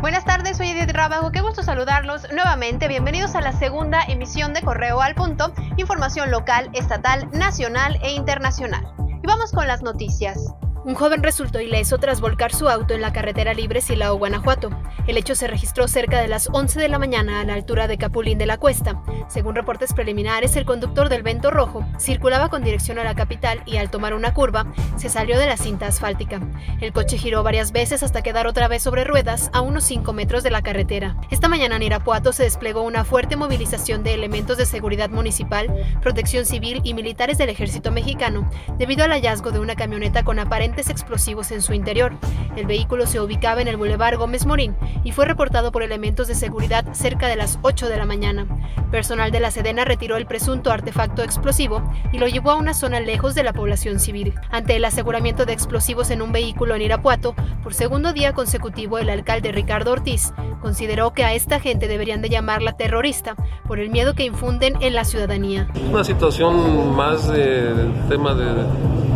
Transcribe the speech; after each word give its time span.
Buenas 0.00 0.24
tardes, 0.24 0.56
soy 0.56 0.70
Edith 0.70 0.92
Rábago, 0.92 1.30
qué 1.30 1.42
gusto 1.42 1.62
saludarlos 1.62 2.26
nuevamente. 2.32 2.88
Bienvenidos 2.88 3.34
a 3.34 3.42
la 3.42 3.52
segunda 3.52 4.02
emisión 4.04 4.54
de 4.54 4.62
Correo 4.62 5.02
al 5.02 5.14
Punto, 5.14 5.52
información 5.76 6.30
local, 6.30 6.70
estatal, 6.72 7.28
nacional 7.32 7.98
e 8.02 8.12
internacional. 8.12 8.82
Y 9.22 9.26
vamos 9.26 9.52
con 9.52 9.66
las 9.66 9.82
noticias. 9.82 10.54
Un 10.82 10.94
joven 10.94 11.22
resultó 11.22 11.60
ileso 11.60 11.98
tras 11.98 12.22
volcar 12.22 12.54
su 12.54 12.66
auto 12.70 12.94
en 12.94 13.02
la 13.02 13.12
carretera 13.12 13.52
libre 13.52 13.82
Silao, 13.82 14.16
Guanajuato. 14.16 14.70
El 15.06 15.18
hecho 15.18 15.34
se 15.34 15.46
registró 15.46 15.86
cerca 15.88 16.22
de 16.22 16.28
las 16.28 16.48
11 16.50 16.80
de 16.80 16.88
la 16.88 16.98
mañana 16.98 17.40
a 17.40 17.44
la 17.44 17.52
altura 17.52 17.86
de 17.86 17.98
Capulín 17.98 18.38
de 18.38 18.46
la 18.46 18.56
Cuesta. 18.56 19.02
Según 19.28 19.54
reportes 19.54 19.92
preliminares, 19.92 20.56
el 20.56 20.64
conductor 20.64 21.10
del 21.10 21.22
Vento 21.22 21.50
Rojo 21.50 21.84
circulaba 21.98 22.48
con 22.48 22.64
dirección 22.64 22.98
a 22.98 23.04
la 23.04 23.14
capital 23.14 23.62
y 23.66 23.76
al 23.76 23.90
tomar 23.90 24.14
una 24.14 24.32
curva, 24.32 24.72
se 24.96 25.10
salió 25.10 25.38
de 25.38 25.46
la 25.46 25.58
cinta 25.58 25.86
asfáltica. 25.86 26.40
El 26.80 26.94
coche 26.94 27.18
giró 27.18 27.42
varias 27.42 27.72
veces 27.72 28.02
hasta 28.02 28.22
quedar 28.22 28.46
otra 28.46 28.66
vez 28.66 28.82
sobre 28.82 29.04
ruedas 29.04 29.50
a 29.52 29.60
unos 29.60 29.84
5 29.84 30.14
metros 30.14 30.42
de 30.42 30.50
la 30.50 30.62
carretera. 30.62 31.14
Esta 31.30 31.48
mañana 31.48 31.76
en 31.76 31.82
Irapuato 31.82 32.32
se 32.32 32.44
desplegó 32.44 32.82
una 32.82 33.04
fuerte 33.04 33.36
movilización 33.36 34.02
de 34.02 34.14
elementos 34.14 34.56
de 34.56 34.64
seguridad 34.64 35.10
municipal, 35.10 35.68
protección 36.00 36.46
civil 36.46 36.80
y 36.84 36.94
militares 36.94 37.36
del 37.36 37.50
ejército 37.50 37.90
mexicano, 37.90 38.48
debido 38.78 39.04
al 39.04 39.10
hallazgo 39.10 39.50
de 39.50 39.58
una 39.58 39.76
camioneta 39.76 40.24
con 40.24 40.38
aparente 40.38 40.69
explosivos 40.78 41.50
en 41.50 41.62
su 41.62 41.74
interior. 41.74 42.12
El 42.56 42.66
vehículo 42.66 43.06
se 43.06 43.20
ubicaba 43.20 43.60
en 43.60 43.68
el 43.68 43.76
Boulevard 43.76 44.16
Gómez 44.16 44.46
Morín 44.46 44.76
y 45.04 45.12
fue 45.12 45.24
reportado 45.24 45.72
por 45.72 45.82
elementos 45.82 46.28
de 46.28 46.34
seguridad 46.34 46.84
cerca 46.92 47.26
de 47.26 47.36
las 47.36 47.58
8 47.62 47.88
de 47.88 47.96
la 47.96 48.06
mañana. 48.06 48.46
Personal 48.90 49.30
de 49.30 49.40
la 49.40 49.50
Sedena 49.50 49.84
retiró 49.84 50.16
el 50.16 50.26
presunto 50.26 50.70
artefacto 50.70 51.22
explosivo 51.22 51.82
y 52.12 52.18
lo 52.18 52.28
llevó 52.28 52.52
a 52.52 52.56
una 52.56 52.74
zona 52.74 53.00
lejos 53.00 53.34
de 53.34 53.42
la 53.42 53.52
población 53.52 54.00
civil. 54.00 54.34
Ante 54.50 54.76
el 54.76 54.84
aseguramiento 54.84 55.46
de 55.46 55.52
explosivos 55.52 56.10
en 56.10 56.22
un 56.22 56.32
vehículo 56.32 56.74
en 56.74 56.82
Irapuato, 56.82 57.34
por 57.62 57.74
segundo 57.74 58.12
día 58.12 58.32
consecutivo 58.32 58.98
el 58.98 59.10
alcalde 59.10 59.52
Ricardo 59.52 59.92
Ortiz 59.92 60.32
consideró 60.60 61.12
que 61.12 61.24
a 61.24 61.34
esta 61.34 61.60
gente 61.60 61.88
deberían 61.88 62.20
de 62.20 62.28
llamarla 62.28 62.76
terrorista 62.76 63.34
por 63.66 63.78
el 63.78 63.90
miedo 63.90 64.14
que 64.14 64.24
infunden 64.24 64.74
en 64.80 64.94
la 64.94 65.04
ciudadanía. 65.04 65.68
Una 65.90 66.04
situación 66.04 66.94
más 66.94 67.28
del 67.28 67.92
tema 68.08 68.34
de 68.34 69.09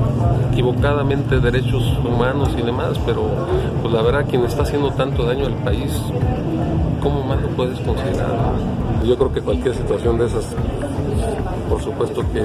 equivocadamente 0.51 1.41
derechos 1.41 1.83
humanos 1.99 2.51
y 2.57 2.63
demás, 2.63 2.99
pero 3.05 3.23
pues 3.83 3.93
la 3.93 4.03
verdad 4.03 4.25
quien 4.29 4.45
está 4.45 4.63
haciendo 4.63 4.91
tanto 4.93 5.25
daño 5.25 5.47
al 5.47 5.55
país, 5.55 5.93
¿cómo 7.03 7.23
más 7.25 7.41
lo 7.43 7.49
puedes 7.49 7.79
considerar? 7.81 8.31
Yo 9.05 9.17
creo 9.17 9.33
que 9.33 9.41
cualquier 9.41 9.75
situación 9.75 10.19
de 10.19 10.27
esas, 10.27 10.47
por 11.69 11.83
supuesto 11.83 12.23
que, 12.33 12.45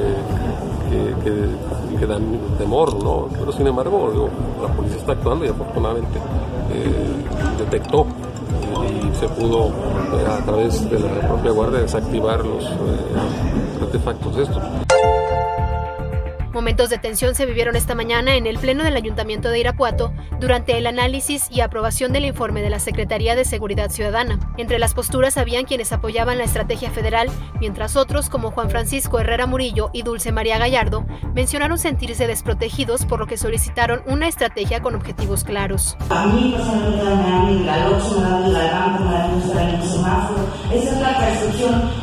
que, 1.23 2.07
temor, 2.57 3.03
¿no? 3.03 3.27
Pero 3.37 3.51
sin 3.51 3.67
embargo, 3.67 4.29
la 4.61 4.67
policía 4.69 4.97
está 4.97 5.11
actuando 5.13 5.45
y 5.45 5.49
afortunadamente 5.49 6.17
eh, 6.73 7.59
detectó 7.59 8.05
y, 8.87 9.15
se 9.15 9.27
pudo 9.29 9.67
eh, 9.67 10.25
a 10.27 10.43
través 10.45 10.89
de 10.89 10.99
la 10.99 11.27
propia 11.27 11.51
guardia 11.51 11.79
desactivar 11.79 12.45
los 12.45 12.63
eh, 12.65 13.81
artefactos 13.81 14.35
de 14.35 14.43
estos. 14.43 14.88
Momentos 16.59 16.89
de 16.89 16.97
tensión 16.97 17.35
se 17.35 17.45
vivieron 17.45 17.77
esta 17.77 17.95
mañana 17.95 18.35
en 18.35 18.45
el 18.45 18.59
Pleno 18.59 18.83
del 18.83 18.97
Ayuntamiento 18.97 19.49
de 19.49 19.59
Irapuato 19.59 20.11
durante 20.41 20.77
el 20.77 20.87
análisis 20.87 21.47
y 21.49 21.61
aprobación 21.61 22.11
del 22.11 22.25
informe 22.25 22.61
de 22.61 22.69
la 22.69 22.79
Secretaría 22.79 23.33
de 23.33 23.45
Seguridad 23.45 23.89
Ciudadana. 23.89 24.37
Entre 24.57 24.77
las 24.77 24.93
posturas 24.93 25.37
habían 25.37 25.63
quienes 25.63 25.93
apoyaban 25.93 26.37
la 26.37 26.43
estrategia 26.43 26.91
federal, 26.91 27.29
mientras 27.61 27.95
otros, 27.95 28.29
como 28.29 28.51
Juan 28.51 28.69
Francisco 28.69 29.21
Herrera 29.21 29.45
Murillo 29.45 29.89
y 29.93 30.01
Dulce 30.01 30.33
María 30.33 30.57
Gallardo, 30.57 31.05
mencionaron 31.33 31.77
sentirse 31.77 32.27
desprotegidos 32.27 33.05
por 33.05 33.19
lo 33.19 33.27
que 33.27 33.37
solicitaron 33.37 34.01
una 34.05 34.27
estrategia 34.27 34.81
con 34.81 34.95
objetivos 34.95 35.45
claros. 35.45 35.95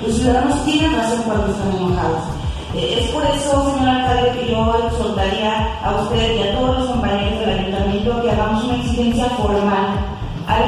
Los 0.06 0.16
ciudadanos 0.16 0.64
tienen 0.64 0.94
razón 0.94 1.22
cuando 1.24 1.46
están 1.52 1.95
enojados 2.74 2.98
es 2.98 3.10
por 3.10 3.24
eso, 3.24 3.72
señor 3.72 3.88
alcalde, 3.88 4.32
que 4.32 4.50
yo 4.50 4.74
exhortaría 4.86 5.78
a 5.82 6.02
usted 6.02 6.36
y 6.36 6.42
a 6.42 6.58
todos 6.58 6.78
los 6.78 6.88
compañeros 6.88 7.40
del 7.40 7.58
ayuntamiento 7.58 8.22
que 8.22 8.30
hagamos 8.30 8.64
una 8.64 8.76
exigencia 8.76 9.28
formal 9.30 10.16
al 10.46 10.62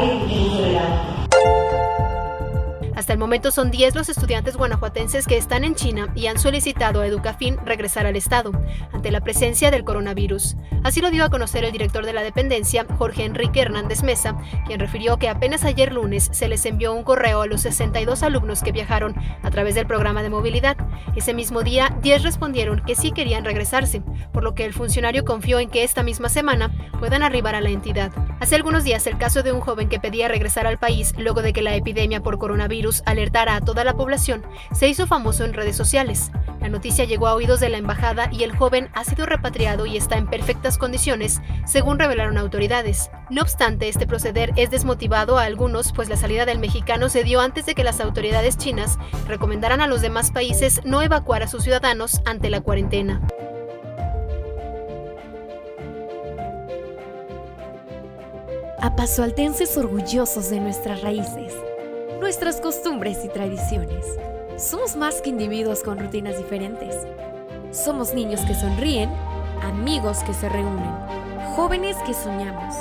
hasta 3.09 3.15
el 3.15 3.21
momento 3.21 3.51
son 3.51 3.71
10 3.71 3.95
los 3.95 4.11
estudiantes 4.11 4.59
guanajuatenses 4.59 5.27
que 5.27 5.39
están 5.39 5.65
en 5.65 5.75
China 5.75 6.13
y 6.15 6.27
han 6.27 6.39
solicitado 6.39 7.01
a 7.01 7.07
Educafin 7.07 7.57
regresar 7.65 8.05
al 8.05 8.17
Estado 8.17 8.53
ante 8.93 9.11
la 9.11 9.23
presencia 9.23 9.71
del 9.71 9.83
coronavirus. 9.83 10.57
Así 10.85 11.01
lo 11.01 11.11
dio 11.11 11.25
a 11.25 11.31
conocer 11.31 11.65
el 11.65 11.73
director 11.73 12.05
de 12.05 12.13
la 12.13 12.23
dependencia, 12.23 12.85
Jorge 12.99 13.25
Enrique 13.25 13.63
Hernández 13.63 14.03
Mesa, 14.03 14.37
quien 14.67 14.79
refirió 14.79 15.17
que 15.17 15.31
apenas 15.31 15.65
ayer 15.65 15.91
lunes 15.91 16.29
se 16.33 16.49
les 16.49 16.67
envió 16.67 16.93
un 16.93 17.03
correo 17.03 17.41
a 17.41 17.47
los 17.47 17.63
62 17.63 18.23
alumnos 18.23 18.63
que 18.63 18.73
viajaron 18.73 19.15
a 19.43 19.51
través 19.51 19.75
del 19.75 19.87
programa 19.87 20.23
de 20.23 20.29
movilidad. 20.29 20.77
Ese 21.17 21.33
mismo 21.33 21.63
día, 21.63 21.97
10 22.03 22.25
respondieron 22.25 22.83
que 22.85 22.95
sí 22.95 23.13
querían 23.13 23.47
regresarse, 23.47 24.03
por 24.35 24.45
lo 24.45 24.55
que 24.55 24.67
el 24.67 24.75
funcionario 24.75 25.25
confió 25.25 25.61
en 25.61 25.71
que 25.71 25.83
esta 25.83 26.03
misma 26.03 26.29
semana 26.29 26.71
puedan 27.01 27.23
arribar 27.23 27.55
a 27.55 27.63
la 27.63 27.71
entidad. 27.71 28.13
Hace 28.41 28.55
algunos 28.55 28.85
días 28.85 29.07
el 29.07 29.19
caso 29.19 29.43
de 29.43 29.53
un 29.53 29.61
joven 29.61 29.89
que 29.89 29.99
pedía 29.99 30.29
regresar 30.29 30.67
al 30.67 30.79
país 30.79 31.15
luego 31.17 31.43
de 31.43 31.53
que 31.53 31.63
la 31.63 31.75
epidemia 31.75 32.23
por 32.23 32.39
coronavirus 32.39 32.99
alertara 33.11 33.57
a 33.57 33.61
toda 33.61 33.85
la 33.85 33.95
población 33.95 34.45
se 34.73 34.89
hizo 34.89 35.07
famoso 35.07 35.45
en 35.45 35.55
redes 35.55 35.77
sociales. 35.77 36.31
La 36.61 36.69
noticia 36.69 37.05
llegó 37.05 37.29
a 37.29 37.35
oídos 37.35 37.61
de 37.61 37.69
la 37.69 37.79
embajada 37.79 38.29
y 38.33 38.43
el 38.43 38.57
joven 38.57 38.89
ha 38.95 39.05
sido 39.05 39.27
repatriado 39.27 39.87
y 39.87 39.97
está 39.97 40.17
en 40.17 40.27
perfectas 40.27 40.77
condiciones, 40.77 41.41
según 41.67 41.99
revelaron 41.99 42.37
autoridades. 42.37 43.11
No 43.31 43.43
obstante, 43.43 43.89
este 43.89 44.07
proceder 44.07 44.53
es 44.57 44.71
desmotivado 44.71 45.39
a 45.39 45.45
algunos, 45.45 45.93
pues 45.93 46.09
la 46.09 46.17
salida 46.17 46.47
del 46.47 46.59
mexicano 46.59 47.09
se 47.09 47.23
dio 47.23 47.41
antes 47.41 47.67
de 47.67 47.75
que 47.75 47.85
las 47.85 48.01
autoridades 48.01 48.57
chinas 48.57 48.99
recomendaran 49.27 49.81
a 49.81 49.87
los 49.87 50.01
demás 50.01 50.33
países 50.33 50.81
no 50.85 51.03
evacuar 51.03 51.43
a 51.43 51.49
sus 51.49 51.63
ciudadanos 51.63 52.21
ante 52.25 52.51
la 52.51 52.61
cuarentena. 52.61 53.21
apasoaltenses 58.81 59.77
orgullosos 59.77 60.51
de 60.51 60.61
nuestras 60.61 61.03
raíces, 61.03 61.53
nuestras 62.29 62.61
costumbres 62.61 63.25
y 63.25 63.29
tradiciones. 63.29 64.05
Somos 64.59 64.97
más 64.97 65.23
que 65.23 65.31
individuos 65.31 65.83
con 65.83 65.99
rutinas 65.99 66.37
diferentes. 66.37 66.95
Somos 67.71 68.13
niños 68.13 68.43
que 68.43 68.53
sonríen, 68.53 69.09
amigos 69.63 70.19
que 70.25 70.35
se 70.35 70.51
reúnen, 70.51 70.93
jóvenes 71.57 71.97
que 72.05 72.13
soñamos, 72.13 72.75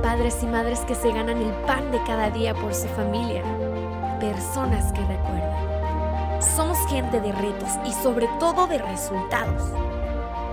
padres 0.00 0.36
y 0.44 0.46
madres 0.46 0.78
que 0.86 0.94
se 0.94 1.10
ganan 1.10 1.38
el 1.38 1.50
pan 1.66 1.90
de 1.90 2.00
cada 2.04 2.30
día 2.30 2.54
por 2.54 2.72
su 2.72 2.86
familia, 2.86 3.42
personas 4.20 4.92
que 4.92 5.00
recuerdan. 5.00 6.40
Somos 6.40 6.78
gente 6.88 7.20
de 7.20 7.32
retos 7.32 7.70
y 7.84 7.92
sobre 8.00 8.28
todo 8.38 8.68
de 8.68 8.78
resultados. 8.78 9.72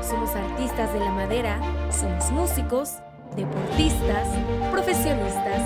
Somos 0.02 0.36
artistas 0.36 0.92
de 0.94 1.00
la 1.00 1.12
madera, 1.12 1.60
somos 1.92 2.32
músicos, 2.32 2.96
deportistas, 3.36 4.28
profesionistas, 4.72 5.62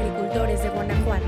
agricultores 0.00 0.62
de 0.62 0.70
Guanajuato. 0.70 1.26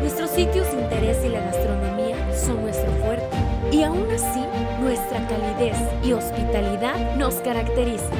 Nuestros 0.00 0.30
sitios 0.30 0.70
de 0.72 0.80
interés 0.82 1.24
y 1.24 1.28
la 1.28 1.40
gastronomía 1.40 2.16
son 2.34 2.62
nuestro 2.62 2.90
fuerte 2.92 3.36
y 3.70 3.82
aún 3.82 4.06
así 4.10 4.44
nuestra 4.80 5.26
calidez 5.28 5.76
y 6.02 6.12
hospitalidad 6.12 7.16
nos 7.16 7.36
caracterizan. 7.36 8.10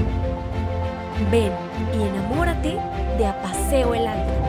Ven 1.30 1.53
y 1.98 2.03
enamórate 2.03 2.78
de 3.19 3.26
Apaseo 3.26 3.94
el 3.94 4.06
Alto. 4.06 4.41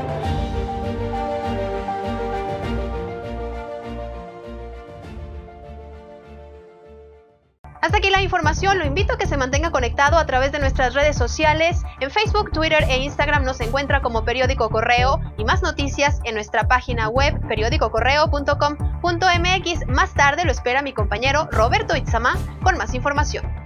Hasta 7.83 7.97
aquí 7.97 8.09
la 8.09 8.21
información, 8.21 8.79
lo 8.79 8.85
invito 8.85 9.11
a 9.11 9.17
que 9.17 9.27
se 9.27 9.35
mantenga 9.35 9.69
conectado 9.69 10.17
a 10.17 10.25
través 10.25 10.53
de 10.53 10.59
nuestras 10.59 10.93
redes 10.93 11.17
sociales. 11.17 11.83
En 11.99 12.11
Facebook, 12.11 12.53
Twitter 12.53 12.85
e 12.87 13.03
Instagram 13.03 13.43
nos 13.43 13.59
encuentra 13.59 14.01
como 14.01 14.23
Periódico 14.23 14.69
Correo 14.69 15.19
y 15.37 15.43
más 15.43 15.61
noticias 15.61 16.21
en 16.23 16.35
nuestra 16.35 16.69
página 16.69 17.09
web 17.09 17.45
periódicocorreo.com.mx. 17.45 19.87
Más 19.89 20.13
tarde 20.13 20.45
lo 20.45 20.51
espera 20.51 20.81
mi 20.81 20.93
compañero 20.93 21.49
Roberto 21.51 21.97
Itzama 21.97 22.37
con 22.63 22.77
más 22.77 22.93
información. 22.93 23.62